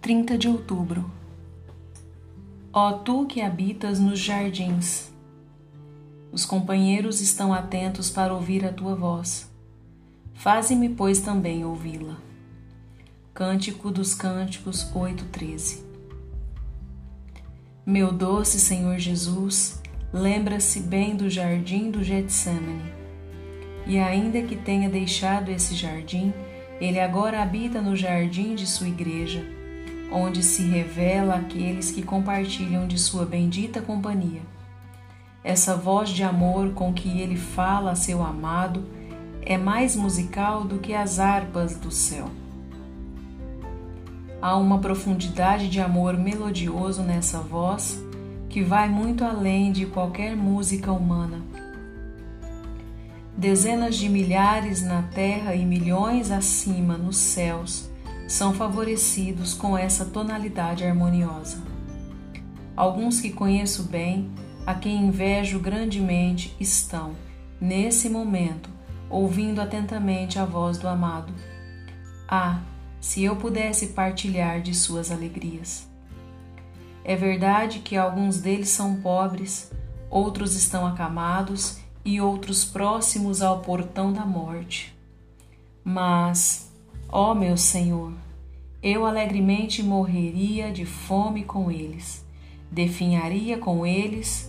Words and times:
30 0.00 0.38
de 0.38 0.48
outubro. 0.48 1.10
Ó 2.72 2.92
tu 2.92 3.26
que 3.26 3.42
habitas 3.42 4.00
nos 4.00 4.18
jardins, 4.18 5.12
os 6.32 6.46
companheiros 6.46 7.20
estão 7.20 7.52
atentos 7.52 8.08
para 8.08 8.32
ouvir 8.32 8.64
a 8.64 8.72
tua 8.72 8.94
voz. 8.94 9.50
Faze-me, 10.32 10.88
pois, 10.88 11.20
também 11.20 11.66
ouvi-la. 11.66 12.16
Cântico 13.34 13.90
dos 13.90 14.14
Cânticos 14.14 14.90
8:13. 14.94 15.84
Meu 17.84 18.10
doce 18.10 18.58
Senhor 18.58 18.98
Jesus, 18.98 19.82
lembra-se 20.10 20.80
bem 20.80 21.14
do 21.14 21.28
jardim 21.28 21.90
do 21.90 22.02
Getsemane. 22.02 22.90
E 23.86 23.98
ainda 23.98 24.40
que 24.40 24.56
tenha 24.56 24.88
deixado 24.88 25.50
esse 25.50 25.74
jardim, 25.74 26.32
ele 26.80 26.98
agora 26.98 27.42
habita 27.42 27.82
no 27.82 27.94
jardim 27.94 28.54
de 28.54 28.66
sua 28.66 28.88
igreja 28.88 29.59
onde 30.10 30.42
se 30.42 30.62
revela 30.62 31.36
aqueles 31.36 31.90
que 31.90 32.02
compartilham 32.02 32.86
de 32.86 32.98
sua 32.98 33.24
bendita 33.24 33.80
companhia. 33.80 34.42
Essa 35.42 35.76
voz 35.76 36.10
de 36.10 36.22
amor 36.22 36.72
com 36.72 36.92
que 36.92 37.20
ele 37.20 37.36
fala 37.36 37.92
a 37.92 37.96
seu 37.96 38.22
amado 38.22 38.84
é 39.42 39.56
mais 39.56 39.96
musical 39.96 40.64
do 40.64 40.78
que 40.78 40.92
as 40.92 41.18
harpas 41.18 41.76
do 41.76 41.90
céu. 41.90 42.28
Há 44.42 44.56
uma 44.56 44.78
profundidade 44.78 45.68
de 45.68 45.80
amor 45.80 46.16
melodioso 46.16 47.02
nessa 47.02 47.38
voz 47.40 48.02
que 48.48 48.62
vai 48.62 48.88
muito 48.88 49.24
além 49.24 49.70
de 49.70 49.86
qualquer 49.86 50.36
música 50.36 50.90
humana. 50.92 51.40
Dezenas 53.36 53.96
de 53.96 54.08
milhares 54.08 54.82
na 54.82 55.02
terra 55.02 55.54
e 55.54 55.64
milhões 55.64 56.30
acima 56.30 56.98
nos 56.98 57.16
céus 57.16 57.89
são 58.30 58.54
favorecidos 58.54 59.54
com 59.54 59.76
essa 59.76 60.04
tonalidade 60.04 60.84
harmoniosa. 60.84 61.60
Alguns 62.76 63.20
que 63.20 63.32
conheço 63.32 63.82
bem, 63.82 64.30
a 64.64 64.72
quem 64.72 65.08
invejo 65.08 65.58
grandemente, 65.58 66.54
estão, 66.60 67.16
nesse 67.60 68.08
momento, 68.08 68.70
ouvindo 69.10 69.60
atentamente 69.60 70.38
a 70.38 70.44
voz 70.44 70.78
do 70.78 70.86
amado. 70.86 71.34
Ah, 72.28 72.60
se 73.00 73.24
eu 73.24 73.34
pudesse 73.34 73.88
partilhar 73.88 74.62
de 74.62 74.76
suas 74.76 75.10
alegrias! 75.10 75.90
É 77.02 77.16
verdade 77.16 77.80
que 77.80 77.96
alguns 77.96 78.40
deles 78.40 78.68
são 78.68 79.00
pobres, 79.00 79.72
outros 80.08 80.54
estão 80.54 80.86
acamados 80.86 81.80
e 82.04 82.20
outros 82.20 82.64
próximos 82.64 83.42
ao 83.42 83.58
portão 83.58 84.12
da 84.12 84.24
morte. 84.24 84.96
Mas 85.82 86.69
Ó 87.12 87.32
oh, 87.32 87.34
meu 87.34 87.56
Senhor, 87.56 88.12
eu 88.80 89.04
alegremente 89.04 89.82
morreria 89.82 90.70
de 90.70 90.86
fome 90.86 91.42
com 91.42 91.68
eles, 91.68 92.24
definharia 92.70 93.58
com 93.58 93.84
eles 93.84 94.48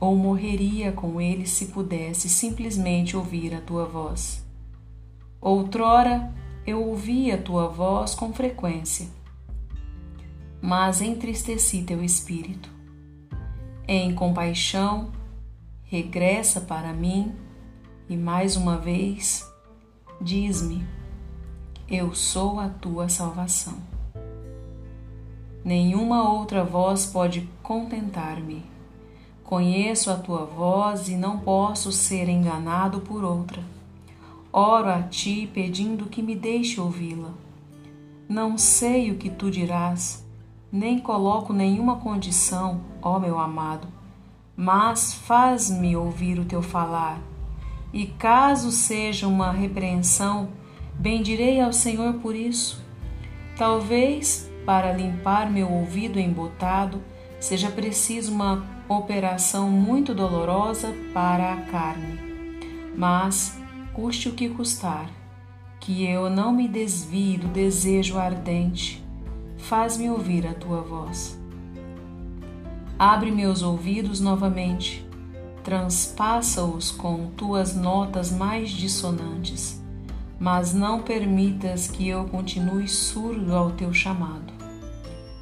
ou 0.00 0.16
morreria 0.16 0.92
com 0.92 1.20
eles 1.20 1.50
se 1.50 1.66
pudesse 1.66 2.26
simplesmente 2.26 3.14
ouvir 3.14 3.54
a 3.54 3.60
tua 3.60 3.84
voz. 3.84 4.42
Outrora 5.42 6.32
eu 6.66 6.82
ouvia 6.82 7.34
a 7.34 7.42
tua 7.42 7.68
voz 7.68 8.14
com 8.14 8.32
frequência, 8.32 9.06
mas 10.62 11.02
entristeci 11.02 11.82
teu 11.82 12.02
espírito. 12.02 12.70
Em 13.86 14.14
compaixão, 14.14 15.12
regressa 15.82 16.62
para 16.62 16.94
mim 16.94 17.34
e 18.08 18.16
mais 18.16 18.56
uma 18.56 18.78
vez 18.78 19.46
diz-me 20.18 21.03
eu 21.88 22.14
sou 22.14 22.58
a 22.58 22.68
tua 22.68 23.10
salvação. 23.10 23.74
Nenhuma 25.62 26.28
outra 26.30 26.64
voz 26.64 27.04
pode 27.04 27.48
contentar-me. 27.62 28.64
Conheço 29.42 30.10
a 30.10 30.16
tua 30.16 30.46
voz 30.46 31.08
e 31.08 31.16
não 31.16 31.38
posso 31.38 31.92
ser 31.92 32.28
enganado 32.28 33.00
por 33.00 33.22
outra. 33.22 33.62
Oro 34.50 34.88
a 34.88 35.02
ti 35.02 35.48
pedindo 35.52 36.06
que 36.06 36.22
me 36.22 36.34
deixe 36.34 36.80
ouvi-la. 36.80 37.30
Não 38.26 38.56
sei 38.56 39.10
o 39.10 39.18
que 39.18 39.28
tu 39.28 39.50
dirás, 39.50 40.24
nem 40.72 40.98
coloco 40.98 41.52
nenhuma 41.52 41.96
condição, 41.96 42.80
ó 43.02 43.18
meu 43.18 43.38
amado, 43.38 43.86
mas 44.56 45.12
faz-me 45.12 45.94
ouvir 45.94 46.38
o 46.38 46.46
teu 46.46 46.62
falar. 46.62 47.20
E 47.92 48.06
caso 48.06 48.72
seja 48.72 49.28
uma 49.28 49.52
repreensão, 49.52 50.48
Bendirei 51.04 51.60
ao 51.60 51.70
Senhor 51.70 52.14
por 52.14 52.34
isso. 52.34 52.82
Talvez, 53.58 54.50
para 54.64 54.90
limpar 54.90 55.52
meu 55.52 55.70
ouvido 55.70 56.18
embotado, 56.18 56.98
seja 57.38 57.70
preciso 57.70 58.32
uma 58.32 58.64
operação 58.88 59.68
muito 59.68 60.14
dolorosa 60.14 60.94
para 61.12 61.52
a 61.52 61.56
carne. 61.60 62.18
Mas, 62.96 63.54
custe 63.92 64.30
o 64.30 64.32
que 64.32 64.48
custar, 64.48 65.10
que 65.78 66.06
eu 66.06 66.30
não 66.30 66.50
me 66.50 66.66
desvie 66.66 67.36
do 67.36 67.48
desejo 67.48 68.16
ardente, 68.16 69.04
faz-me 69.58 70.08
ouvir 70.08 70.46
a 70.46 70.54
tua 70.54 70.80
voz. 70.80 71.38
Abre 72.98 73.30
meus 73.30 73.60
ouvidos 73.60 74.22
novamente, 74.22 75.06
transpassa-os 75.62 76.90
com 76.90 77.26
tuas 77.36 77.76
notas 77.76 78.32
mais 78.32 78.70
dissonantes 78.70 79.83
mas 80.44 80.74
não 80.74 81.00
permitas 81.00 81.86
que 81.86 82.06
eu 82.06 82.26
continue 82.26 82.86
surdo 82.86 83.56
ao 83.56 83.70
teu 83.70 83.94
chamado. 83.94 84.52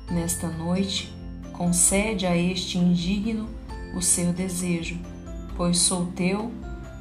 Nesta 0.09 0.47
noite, 0.47 1.13
concede 1.53 2.25
a 2.25 2.37
este 2.37 2.79
indigno 2.79 3.49
o 3.97 4.01
seu 4.01 4.33
desejo, 4.33 4.97
pois 5.57 5.81
sou 5.81 6.07
teu 6.07 6.53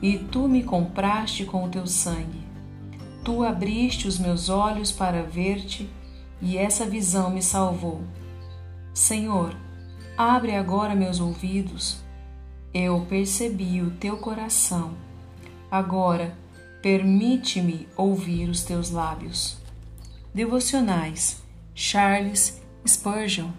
e 0.01 0.17
tu 0.17 0.47
me 0.47 0.63
compraste 0.63 1.45
com 1.45 1.63
o 1.63 1.69
teu 1.69 1.85
sangue. 1.85 2.41
Tu 3.23 3.43
abriste 3.43 4.07
os 4.07 4.17
meus 4.17 4.49
olhos 4.49 4.91
para 4.91 5.21
ver-te 5.21 5.87
e 6.41 6.57
essa 6.57 6.87
visão 6.87 7.29
me 7.29 7.43
salvou. 7.43 8.01
Senhor, 8.95 9.55
abre 10.17 10.55
agora 10.55 10.95
meus 10.95 11.19
ouvidos. 11.19 12.01
Eu 12.73 13.05
percebi 13.07 13.79
o 13.79 13.91
teu 13.91 14.17
coração. 14.17 14.95
Agora, 15.69 16.40
Permite-me 16.81 17.87
ouvir 17.95 18.49
os 18.49 18.63
teus 18.63 18.89
lábios. 18.89 19.57
Devocionais 20.33 21.43
Charles 21.75 22.61
Spurgeon 22.87 23.51